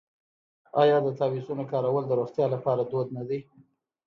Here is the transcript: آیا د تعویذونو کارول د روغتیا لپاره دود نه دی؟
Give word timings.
آیا 0.81 0.97
د 1.01 1.07
تعویذونو 1.19 1.63
کارول 1.71 2.03
د 2.07 2.11
روغتیا 2.19 2.45
لپاره 2.55 2.81
دود 2.91 3.07
نه 3.17 3.23
دی؟ 3.29 3.39